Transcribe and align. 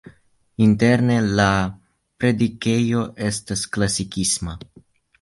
Interne 0.67 1.17
la 1.41 1.45
predikejo 2.23 3.07
estas 3.31 3.67
klasikisma. 3.77 4.61